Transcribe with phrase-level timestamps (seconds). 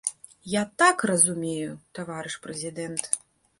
[0.53, 3.15] Я так разумею, таварыш прэзідэнт.